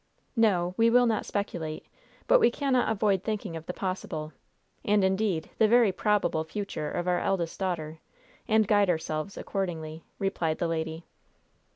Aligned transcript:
"No, 0.35 0.73
we 0.77 0.89
will 0.89 1.05
not 1.05 1.27
speculate; 1.27 1.85
but 2.25 2.39
we 2.39 2.49
cannot 2.49 2.89
avoid 2.91 3.23
thinking 3.23 3.55
of 3.55 3.67
the 3.67 3.73
possible, 3.73 4.33
and, 4.83 5.03
indeed, 5.03 5.51
the 5.59 5.67
very 5.67 5.91
probable 5.91 6.43
future 6.43 6.89
of 6.89 7.07
our 7.07 7.19
eldest 7.19 7.59
daughter, 7.59 7.99
and 8.47 8.67
guide 8.67 8.89
ourselves 8.89 9.37
accordingly," 9.37 10.03
replied 10.17 10.57
the 10.57 10.67
lady. 10.67 11.05